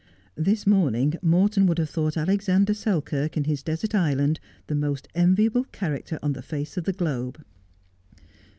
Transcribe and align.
This 0.33 0.65
morning 0.65 1.13
Morton 1.21 1.67
would 1.67 1.77
have 1.77 1.91
thought 1.91 2.17
Alexander 2.17 2.73
Selkirk 2.73 3.37
in 3.37 3.43
his 3.43 3.61
desert 3.61 3.93
island 3.93 4.39
the 4.65 4.73
most 4.73 5.07
enviable 5.13 5.65
character 5.65 6.17
on 6.23 6.33
the 6.33 6.41
face 6.41 6.75
of 6.75 6.85
the 6.85 6.93
globe. 6.93 7.45